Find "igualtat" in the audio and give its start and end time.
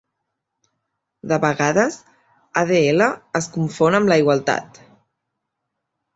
4.25-4.83